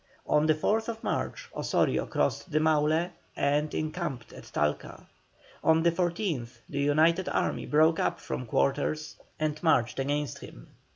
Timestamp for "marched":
9.61-9.99